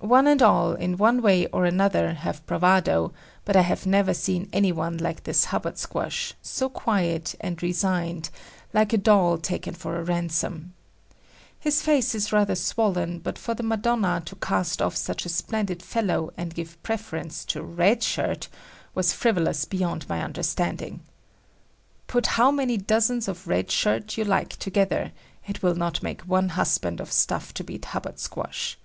One 0.00 0.26
and 0.26 0.42
all 0.42 0.74
in 0.74 0.98
one 0.98 1.22
way 1.22 1.46
or 1.46 1.64
other 1.64 2.12
have 2.12 2.44
bravado, 2.44 3.14
but 3.46 3.56
I 3.56 3.62
have 3.62 3.86
never 3.86 4.12
seen 4.12 4.50
any 4.52 4.72
one 4.72 4.98
like 4.98 5.24
this 5.24 5.46
Hubbard 5.46 5.78
Squash, 5.78 6.34
so 6.42 6.68
quiet 6.68 7.34
and 7.40 7.62
resigned, 7.62 8.28
like 8.74 8.92
a 8.92 8.98
doll 8.98 9.38
taken 9.38 9.72
for 9.72 9.96
a 9.96 10.04
ransom. 10.04 10.74
His 11.58 11.80
face 11.80 12.14
is 12.14 12.30
rather 12.30 12.54
swollen 12.54 13.20
but 13.20 13.38
for 13.38 13.54
the 13.54 13.62
Madonna 13.62 14.20
to 14.26 14.36
cast 14.36 14.82
off 14.82 14.96
such 14.96 15.24
a 15.24 15.30
splendid 15.30 15.82
fellow 15.82 16.30
and 16.36 16.54
give 16.54 16.76
preference 16.82 17.42
to 17.46 17.62
Red 17.62 18.02
Shirt, 18.02 18.48
was 18.94 19.14
frivolous 19.14 19.64
beyond 19.64 20.06
my 20.10 20.22
understanding. 20.22 21.00
Put 22.06 22.26
how 22.26 22.50
many 22.50 22.76
dozens 22.76 23.28
of 23.28 23.48
Red 23.48 23.70
Shirt 23.70 24.18
you 24.18 24.24
like 24.24 24.56
together, 24.58 25.12
it 25.48 25.62
will 25.62 25.74
not 25.74 26.02
make 26.02 26.20
one 26.20 26.50
husband 26.50 27.00
of 27.00 27.10
stuff 27.10 27.54
to 27.54 27.64
beat 27.64 27.86
Hubbard 27.86 28.18
Squash. 28.18 28.76